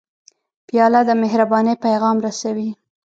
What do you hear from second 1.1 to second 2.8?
مهربانۍ پیغام رسوي.